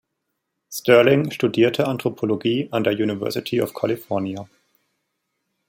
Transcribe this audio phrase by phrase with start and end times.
[0.71, 4.49] Stirling studierte Anthropologie an der University of California.